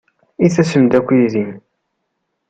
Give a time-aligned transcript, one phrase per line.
[0.45, 1.47] I tasem-d akk yid-i?